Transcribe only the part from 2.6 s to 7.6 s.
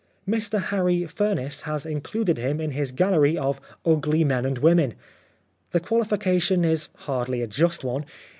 his gallery of" Ugly Men and Women." The qualification is hardly a